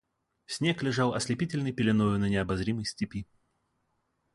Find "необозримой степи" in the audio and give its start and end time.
2.27-3.27